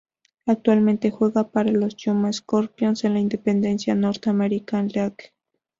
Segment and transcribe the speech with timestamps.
[0.47, 5.33] Actualmente juega para los Yuma Scorpions en la independiente North American League.